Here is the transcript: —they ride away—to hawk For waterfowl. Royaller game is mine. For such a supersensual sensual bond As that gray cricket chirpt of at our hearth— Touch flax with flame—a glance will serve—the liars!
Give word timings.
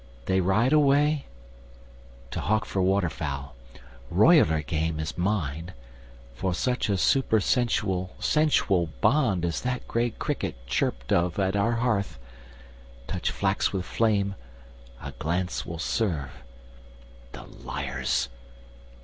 —they 0.25 0.41
ride 0.41 0.73
away—to 0.73 2.39
hawk 2.39 2.65
For 2.65 2.81
waterfowl. 2.81 3.53
Royaller 4.11 4.65
game 4.65 4.99
is 4.99 5.15
mine. 5.15 5.73
For 6.33 6.55
such 6.55 6.89
a 6.89 6.97
supersensual 6.97 8.15
sensual 8.17 8.89
bond 8.99 9.45
As 9.45 9.61
that 9.61 9.87
gray 9.87 10.09
cricket 10.09 10.55
chirpt 10.65 11.13
of 11.13 11.37
at 11.37 11.55
our 11.55 11.73
hearth— 11.73 12.17
Touch 13.05 13.29
flax 13.29 13.71
with 13.71 13.85
flame—a 13.85 15.11
glance 15.19 15.67
will 15.67 15.77
serve—the 15.77 17.43
liars! 17.43 18.29